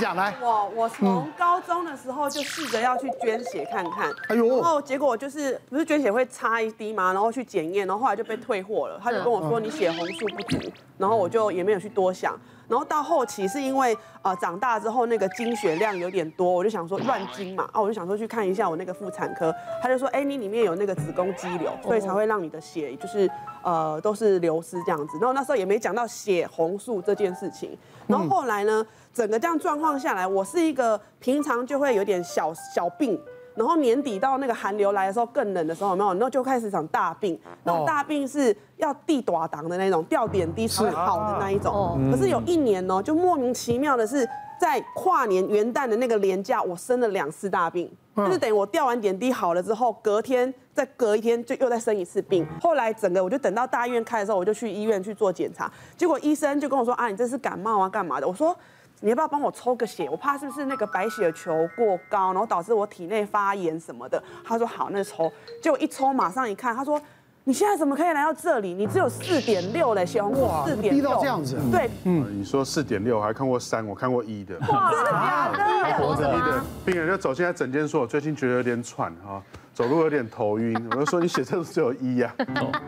[0.00, 0.34] 讲讲来。
[0.40, 9.00] 我我从高中的时候就试着要去捐血看看，哎呦然后结果就是不是捐血会插一滴嘛，然后去检验，然后后来就被退货了。
[9.02, 10.58] 他就跟我说你血红素不足，
[10.98, 12.38] 然后我就也没有去多想。
[12.68, 23.30] 然后到后期是因为呃长大之后那个经血量有点多，我就想说乱经嘛，啊我就想说去看一下我那个妇产科，他就说哎你里面有那个子宫肌瘤，所以才会让你的血就是
[23.62, 25.16] 呃都是流失这样子。
[25.20, 27.78] 然后那时候也没讲到血红素这件事情。
[28.08, 28.84] 然后后来呢，
[29.16, 33.18] 整个这样状况下来，我是一个平常就会有点小小病。
[33.54, 36.10] 然后年底到那个寒流来的时候，更冷的时候，有没有？
[36.10, 41.98] 然后就开始长大病，那种大病是要地短档的那种，吊点滴才会好的那一种。
[42.12, 44.28] 可是有一年呢，就莫名其妙的是，
[44.60, 52.46] 在跨年元旦的那个连假，我生了两次大病，就是等于我吊完点滴好了之后，隔天再隔一天就又再生一次病。
[52.60, 58.28] 后来整个我就等到大医院开的时候，我就去医院去做检查，结果医生就跟我说啊，你这是感冒啊，干嘛的？
[58.28, 58.54] 我说。
[59.00, 60.08] 你要不要帮我抽个血？
[60.10, 64.22] 我怕是不是那个白血球过高，然后导致我体内发炎什么的。
[64.44, 65.30] 他说好，那抽。
[65.62, 67.00] 结果一抽，马上一看，他说
[67.44, 68.72] 你现在怎么可以来到这里？
[68.72, 71.02] 你只有四点六嘞，血红素四点六。
[71.02, 71.58] 低到这样子。
[71.70, 74.58] 对，嗯，你说四点六，我还看过三，我看过一的。
[74.70, 75.98] 哇，真的假的？
[75.98, 79.42] 活着一的病人就走进来诊间说，我最近觉得有点喘哈。
[79.76, 82.34] 走路有点头晕， 我就说你血色素只有一呀。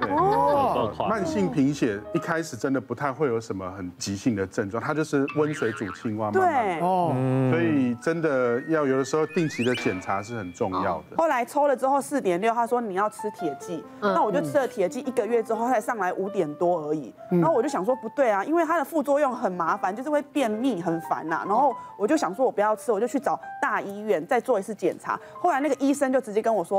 [0.08, 6.30] 哦，慢性贫血一开始真的不太会有什么很急性的症状，它就是温水煮青蛙。
[6.30, 7.14] 对，哦，
[7.50, 11.18] 所以真的要有的时候定期的检查是很重要的。
[11.18, 17.12] 后来抽了之后四点六，他说你要吃铁剂，那我就吃了铁剂一个月之后，才上来五点多而已。
[17.32, 21.44] 然后我就想说不对啊，因为它的副作用很麻烦，就是会便秘很烦呐。
[21.46, 25.20] 然后我就想说我不要吃，我就去找大医院再做一次检查。
[25.34, 26.77] 后来那个医生就直接跟我说。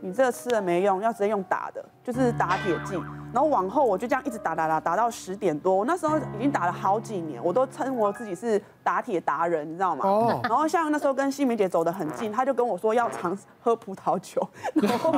[0.00, 2.96] 你这个吃了没用，要直接用打的，就是打铁剂。
[3.32, 5.74] 然后往后我就这样一直打打打，打到十点多。
[5.74, 10.04] 我那时候已经打了好几年，我都称我自己是打铁达人，你知道吗？
[10.06, 10.40] 哦。
[10.44, 14.40] 然后像那时候跟新梅姐走得很近，她就跟我说要常喝葡萄酒，
[14.74, 15.12] 然后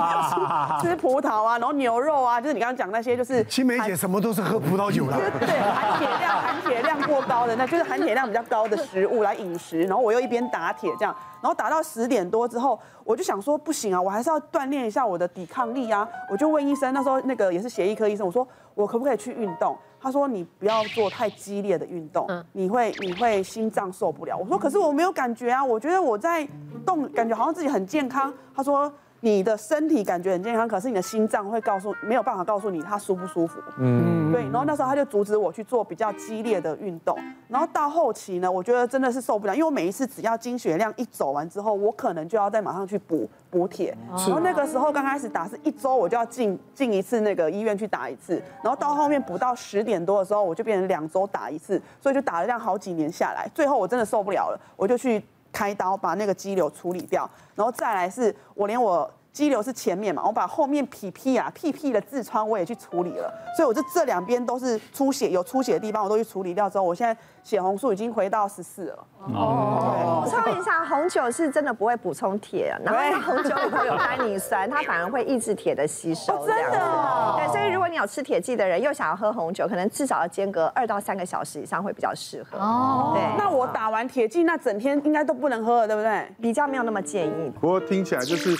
[0.82, 5.16] 吃葡萄啊，然后牛肉啊，就是你刚刚讲那些，就是新梅姐什么都是喝葡萄酒的。
[5.38, 9.82] 对，含铁量含铁量过高的，那就是含铁量比较高的食物来饮食。
[9.82, 16.06] 然后我又一边打铁这样，然后打到十点多之后，我就想说不行啊，我还是要锻炼一下我的抵抗力啊。
[16.30, 18.46] 我就问医生，那时候那个也是血液科医生，我说。
[18.74, 19.76] 我可不可以去运动？
[20.00, 24.34] 他说你不要做太激烈的运动，你会你会心脏受不了。
[24.38, 26.48] 我说可是我没有感觉啊，我觉得我在
[26.86, 28.32] 动，感觉好像自己很健康。
[28.54, 28.90] 他说。
[29.20, 33.60] 你的身体感觉很健康，可是你的心脏会告诉没有办法告诉你它舒不舒服。
[33.78, 34.42] 嗯，对。
[34.44, 37.16] 然后那时候他就阻止我去做比较激烈的运动。
[37.48, 43.94] 然后到后期呢，我觉得真的是受不了，因为我每一次只要经血量一走完之后，我可能就要再马上去补补铁。
[44.10, 55.22] 然后那个时候刚开始打是一周我就要进进一次那个医院去打一次，然后到后面补到十点多的时候，我就变成两周打一次，所以就打了这样好几年下来，最后我真的受不了了，我就去。
[55.52, 69.06] 开刀把那个肌瘤处理掉，然后再来是我连我肌瘤是前面嘛，我把后面屁屁啊屁屁的痔疮我也去处理了，所以我就这两边都是出血有出血的地方我都去处理掉之后，我现在血红素已经回到十四了。
[69.32, 76.34] 哦，我问一下，红酒是真的不会补充铁，然后红酒里头有单宁酸，它反而会抑制铁的吸收。
[76.34, 77.34] 哦真的？
[77.36, 82.58] 对，所以如果你有吃铁剂的人，又想要喝红酒，可能至少要间隔二到三个小时以上会比较适合。
[82.58, 83.22] 哦，对。
[83.38, 86.26] 那我打完铁剂，那整天应该都不能喝了，对不对？
[86.40, 87.52] 比较没有那么建议。
[87.60, 88.56] 不过听起来就是。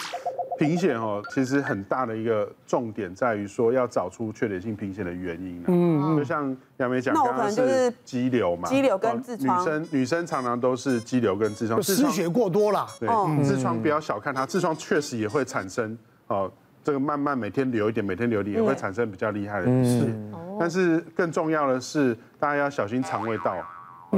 [0.60, 5.64] 贫血哦，其实很大的一个重点在于说要找出缺点性贫血的原因。
[5.66, 9.58] 嗯，就像杨梅讲，的可能就是肌瘤嘛，肌瘤跟痔疮。
[9.58, 12.86] 女生女生常常都是肌瘤跟痔疮，失血过多啦。
[13.00, 16.52] 对，痔疮不要小看它，痔疮确实也会产生哦，
[16.84, 20.14] 这个慢慢每天流一点，每天流一点也会产生比较厉害的血。
[20.58, 23.56] 但是更重要的是，大家要小心肠胃道。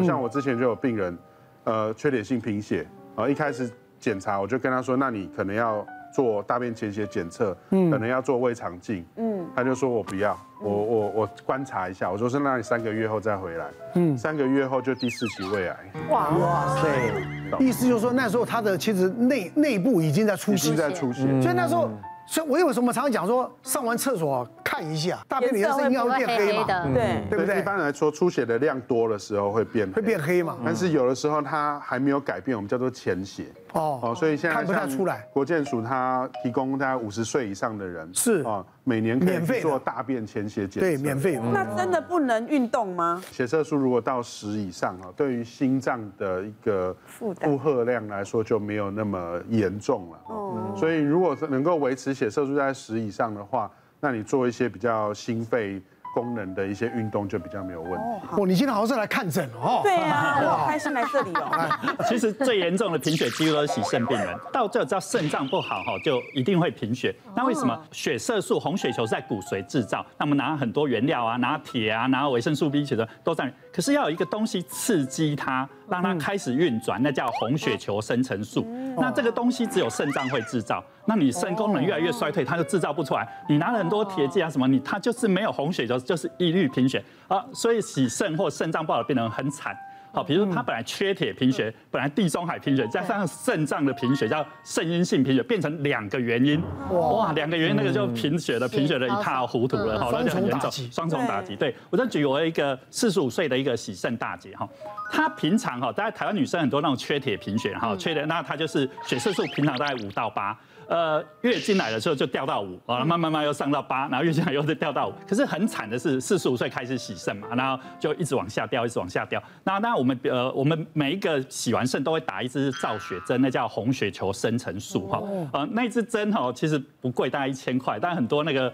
[0.02, 1.16] 像我之前就有病人，
[1.62, 3.70] 呃，缺点性贫血，啊，一开始
[4.00, 5.86] 检查我就跟他说，那你可能要。
[6.12, 15.76] 做大便潜血检测，嗯，可能要做胃肠镜，嗯，他就说我不要，我我我观察一下，我说是那你三个月后再回来，嗯，三个月后就第四期胃癌，
[16.10, 16.28] 哇。
[16.28, 21.88] 哇塞，意思就是说那时候他的其实内内部已经在出血，已经在出血，所以那时候。
[22.24, 26.64] 所以，我有什么常常讲说，上完厕所看一下大便里的应该会变黑嘛？
[26.94, 27.58] 对，对不对？
[27.58, 30.56] 一般来说，出血的量多的时候会变会变黑嘛？
[30.64, 33.46] 但是有的时候它还没有改变，我们叫做潜血。
[33.72, 35.26] 哦哦，所以现在看不太出来。
[35.32, 40.80] 国健署它提供大概五十岁以上的人是啊，每年可以做大便潜血检测。
[40.80, 41.38] 对，免费。
[41.52, 43.22] 那真的不能运动吗？
[43.30, 50.18] 血色素如果到十以上啊，对于心脏的一个负荷量来说就没有那么严重了。
[50.28, 53.70] 哦，所以如果能够维持血色素在十以上的话，
[54.00, 55.80] 那你做一些比较心肺
[56.12, 57.98] 功能的一些运动就比较没有问题。
[58.32, 59.80] 哦，你今天好像是来看诊哦。
[59.82, 62.04] 对啊，我好开心来这里哦。
[62.08, 67.14] 其实最严重的贫血几乎都是洗肾病人，到最后只要肾脏不好哈，就一定会贫血。
[67.34, 70.04] 那为什么血色素、红血球是在骨髓制造？
[70.18, 73.52] 那我们拿很多原料啊，拿铁啊，拿维生素 B 其实都在。
[73.72, 78.66] 可是要有一个东西刺激它，让它开始运转，那叫红血球生成素。
[78.98, 80.84] 那这个东西只有肾脏会制造。
[81.04, 83.26] 那你肾功能越来越衰退，它就制造不出来。
[83.48, 87.44] 你拿了很多铁剂啊什么，你它就是没有红血球，就是一律贫血啊。
[87.52, 89.76] 所以洗肾或肾脏不好的病人很惨。
[90.14, 96.62] 好，比如说他本来缺铁贫血，本来地中海贫血，加上肾脏的贫血，叫肾阴性贫血，变成两个原因。
[96.90, 101.56] 哇，两个原因那个就贫血的贫血的一塌糊涂了，好，那就很严重，双重打击。
[101.56, 104.68] 对，我再举我一个四十五岁的一个洗肾大姐哈，
[105.10, 110.54] 她平常哈，大家台湾女生很多那种缺铁贫血哈，缺铁，那她就是血色素平常大概五到八。
[110.92, 115.14] 呃，月经来的时候就掉到五，啊，慢慢慢慢又上到八，然后月经来又再掉到五。
[115.26, 119.42] 可是很惨的是，四十五岁开始洗肾嘛，然后就一直往下掉，一直往下掉。
[119.64, 125.22] 那那我们呃，我们每一个洗完肾都会打一支造血针，那叫红血球生成素哈。
[125.54, 128.70] 呃，那支针哈其实不贵，大概一千块，但很多那个。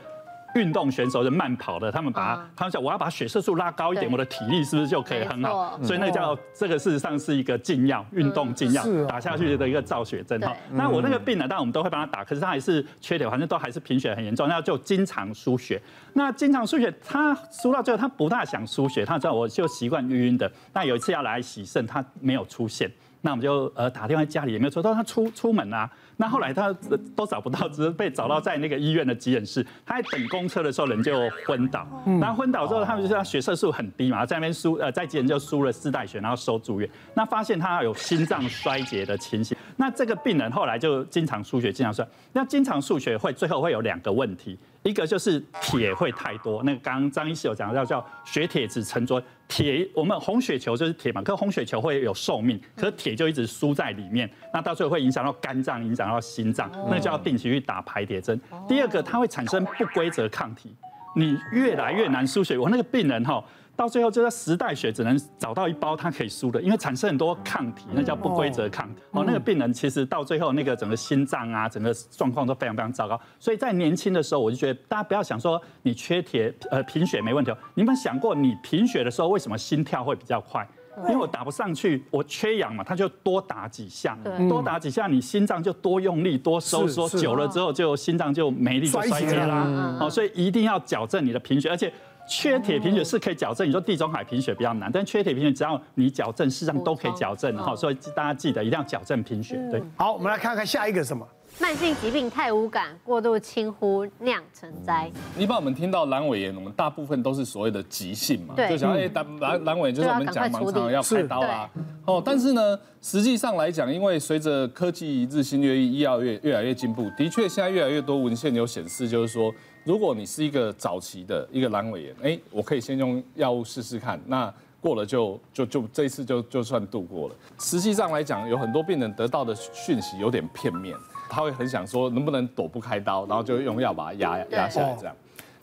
[0.59, 5.79] 运动选手是慢跑的，他们把他们想我要把血色素拉高一点，我的体力是不是就可以很好？
[5.83, 10.55] 所以那个叫这个事实上是一个禁药，运动禁药，打下去的一个造血针哈。
[10.73, 15.81] 那我那个病呢，当然我们都会帮他打，可是他还是缺铁，反正都还是贫血很严重，那就经常输血。
[16.15, 20.51] 那经常输血，他输到最后他不大想输血，他知道我就习惯晕晕的。
[20.73, 22.91] 那有一次要来洗肾，他没有出现，
[23.21, 25.89] 那我们就呃打电话家里也没有说，到他出出门啊。
[26.21, 26.75] 那后来他
[27.15, 29.65] 都找不到，只是被找到在那个医院的急诊室。
[29.87, 31.17] 他在等公车的时候，人就
[31.47, 31.87] 昏倒。
[32.21, 36.91] 然后昏倒之后，他们就说他血色素很低嘛，在那边输呃，在急诊就输了四袋血，然后收住院。
[37.15, 39.57] 那发现他有心脏衰竭的情形。
[39.77, 42.03] 那这个病人后来就经常输血，经常输。
[42.33, 44.59] 那经常输血会最后会有两个问题。
[44.85, 49.23] 一个就是铁会太多，那个刚刚张医师有讲到叫血铁子沉着。
[49.47, 58.41] 铁我们红血球就是铁嘛，可红血球会有寿命，可是铁就一直输在里面，那到最后会影响到肝脏，影响到心脏，那就要定期去打排铁针。
[58.67, 60.75] 第二个，它会产生不规则抗体，
[61.15, 62.57] 你越来越难输血。
[62.57, 63.45] 我那个病人哈。
[63.79, 69.01] 到最后，就在十袋血只能找到一包他可以输的，因为产生很多抗体，那叫不规则抗体。
[69.13, 73.21] 哦，那个病人其实到最后那个整个心脏啊，整个状况都非常非常糟糕。
[73.39, 77.55] 所以在年轻的时候，我就觉得大家不要想说你缺铁呃贫血没问题。
[77.77, 80.69] 你们想过你贫血的时候为什么心跳会比较快？
[81.09, 84.19] 因为我打不上去，我缺氧嘛，他就多打几下，
[84.49, 89.99] 多打几下，你心脏就多用力多收缩，久了之后就心脏就没力就衰竭啦。
[90.01, 91.93] 哦，所以一定要矫正你的贫血，而且。
[92.31, 97.75] 缺铁贫血是可以矫正，你说地中海贫血比较难，但缺铁贫血只要你矫正，事实上都可以矫正哈。
[97.75, 99.57] 所以大家记得一定要矫正贫血。
[99.71, 101.27] 对，好，我们来看看下一个什么？
[101.61, 105.11] 慢性疾病太无感，过度轻忽酿成灾。
[105.37, 111.69] 一般我们听到阑尾炎，我们大部分都是所谓的急性嘛，就想哎，阑阑阑尾炎就是我们讲盲肠要开刀啦。
[112.05, 119.53] 哦，但是呢，实际上来讲，因为随着科技日新月异，医药越越来越进步，的确现在越来越多文献有显示，就是说。
[119.85, 124.53] 如果你是一个早期的一个阑尾炎，哎，我可以先用药物试试看，那
[124.83, 127.35] 过了就就就这一次就就算度过了。
[127.59, 130.95] 实际上来讲，有很多病人得到的讯息有点片面，
[131.29, 135.15] 他会很想说能不能躲不开刀，然后就用药把它压压下来这样。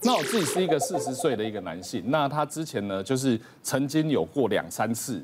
[0.02, 5.24] 那我自己是一个四十岁的一个男性，那他之前呢就是曾经有过两三次，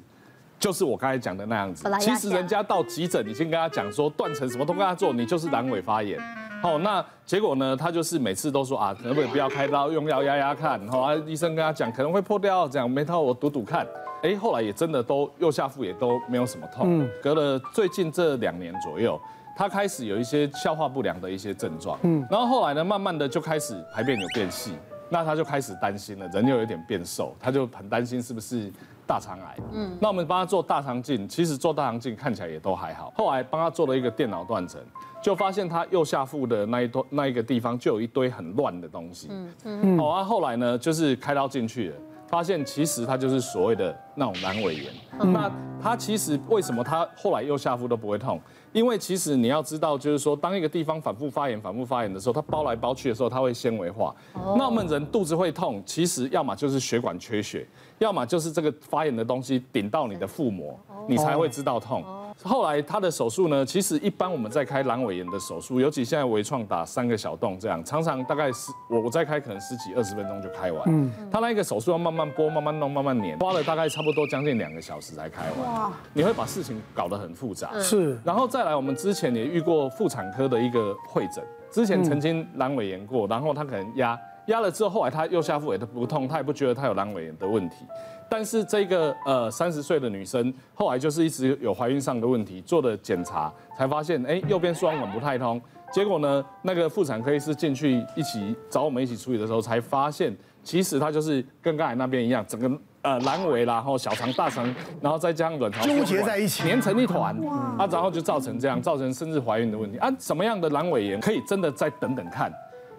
[0.59, 1.87] 就是我刚才讲的那样子。
[1.99, 6.19] 其实人家到急诊，你先跟他讲说断层什么都跟他做，你就是阑尾发炎。
[6.61, 7.75] 好，那结果呢？
[7.75, 10.79] 他就是每次都说啊，可不可以不要开刀，用药压压看。
[10.81, 13.85] 然后啊，医生跟他讲可能会破掉，这样没套我赌赌看。
[14.21, 17.07] 哎，后来也真的都右下腹也都没有什么痛。
[17.21, 19.19] 隔了最近这两年左右，
[19.61, 21.95] 他开始有一些消化不良的一些症状。
[22.01, 24.73] 嗯，然后后来呢，慢慢的就开始排便有变细，
[25.07, 28.73] 那他就开始担心了，人又有点变瘦，他就很担心是不是
[29.05, 29.55] 大肠癌。
[29.71, 33.13] 嗯，那我们帮他做大肠镜，其实做大肠镜看起来也都还好。
[33.15, 34.81] 后来帮他做了一个电脑断层。
[35.21, 39.27] 就发现他右下腹的那一段那一个地方就有一堆很乱的东西。
[39.29, 39.99] 嗯嗯。
[39.99, 41.95] 好啊，后来呢，就是开刀进去了，
[42.27, 44.91] 发现其实他就是所谓的那种阑尾炎。
[45.31, 48.41] 那他其实为什么他后来右下腹都不会痛？
[48.73, 54.15] 因为其实你要知道，就是说当一个地方反复发炎、反复发炎的时候，它包来包去的时候，它会纤维化。
[54.33, 57.67] 那我们人肚子会痛，其实要么就是血管缺血，
[57.99, 62.03] 要么就是这个发炎的东西顶到你的腹膜，你才会知道痛。
[62.43, 70.83] 后来他的手术呢，其实一般我们在开阑尾炎的手术，尤其现在微创打三个小洞这样，常常大概是我我再开可能十几二十分钟就开完。
[70.87, 75.73] 嗯，他那一个手术要慢慢剥、慢慢弄、慢慢粘，花了大概差不多将近两个小时才开完。
[75.73, 77.79] 哇，你会把事情搞得很复杂。
[77.79, 84.19] 是，然后再来，我们之前也遇过妇产科的一个会诊，之前曾经阑尾炎过，然后他可能压。
[84.47, 87.85] 压了之后，后来他右下腹也都不痛，他也不觉得他有阑尾炎的问题。
[88.31, 95.61] 但是这个呃三十岁的女生后来就是一直有怀孕上的问题，做的检查才发现，哎，右边输卵管不太通。
[95.91, 100.33] 结果呢，那个妇产科医师进去一起找我们一起处理的时候，才发现
[100.63, 102.71] 其实她就是跟刚才那边一样，整个
[103.01, 104.63] 呃阑尾啦，然后小肠、大肠，
[105.01, 107.35] 然后再加上卵巢纠结在一起，粘成一团
[107.77, 110.09] 啊，然后就造成这样，造成甚至怀孕的问题啊。
[110.17, 112.49] 什么样的阑尾炎可以真的再等等看？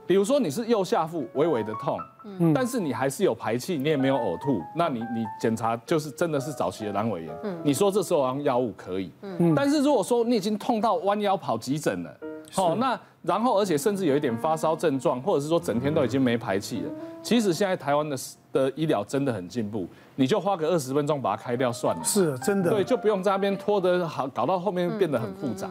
[0.07, 12.17] 比如说你是右下腹微微的痛，嗯，但是你还是有排气，你也没有呕吐，那你你检查就是真的是早期的阑尾炎，嗯，你说这时候用药物可以，嗯，但是如果说你已经痛到弯腰跑急诊了，
[12.57, 16.91] 哦，那然后而且甚至有一点发烧症状，或者是说整天都已经没排气了，
[17.23, 18.17] 其实现在台湾的
[18.53, 25.71] 的医疗真的很进步，你就花个二十分钟把它开掉算了，是真的，对，就不用在那边拖得好，搞到后面变得很复杂。